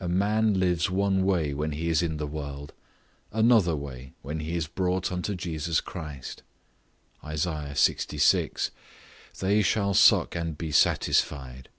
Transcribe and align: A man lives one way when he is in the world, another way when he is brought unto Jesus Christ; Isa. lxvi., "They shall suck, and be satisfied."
A 0.00 0.06
man 0.06 0.60
lives 0.60 0.90
one 0.90 1.24
way 1.24 1.54
when 1.54 1.72
he 1.72 1.88
is 1.88 2.02
in 2.02 2.18
the 2.18 2.26
world, 2.26 2.74
another 3.32 3.74
way 3.74 4.12
when 4.20 4.40
he 4.40 4.54
is 4.54 4.66
brought 4.66 5.10
unto 5.10 5.34
Jesus 5.34 5.80
Christ; 5.80 6.42
Isa. 7.24 7.70
lxvi., 7.72 8.70
"They 9.40 9.62
shall 9.62 9.94
suck, 9.94 10.36
and 10.36 10.58
be 10.58 10.72
satisfied." 10.72 11.70